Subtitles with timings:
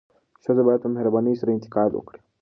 [0.43, 2.19] ښځه باید په مهربانۍ سره انتقاد وکړي.